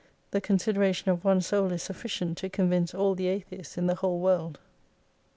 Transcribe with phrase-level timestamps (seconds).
[0.31, 3.93] The con sideration of one Soul is sufficient to convince all the Atheists in the
[3.93, 4.57] whole world.